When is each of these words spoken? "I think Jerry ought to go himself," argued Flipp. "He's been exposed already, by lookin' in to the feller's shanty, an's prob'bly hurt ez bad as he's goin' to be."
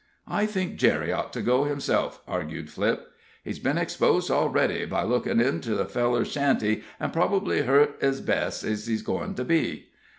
"I 0.27 0.47
think 0.47 0.77
Jerry 0.77 1.13
ought 1.13 1.31
to 1.33 1.43
go 1.43 1.65
himself," 1.65 2.23
argued 2.27 2.71
Flipp. 2.71 3.05
"He's 3.43 3.59
been 3.59 3.77
exposed 3.77 4.31
already, 4.31 4.83
by 4.85 5.03
lookin' 5.03 5.39
in 5.39 5.61
to 5.61 5.75
the 5.75 5.85
feller's 5.85 6.31
shanty, 6.31 6.83
an's 6.99 7.13
prob'bly 7.13 7.67
hurt 7.67 7.99
ez 8.01 8.19
bad 8.19 8.47
as 8.47 8.87
he's 8.87 9.03
goin' 9.03 9.35
to 9.35 9.43
be." 9.45 9.89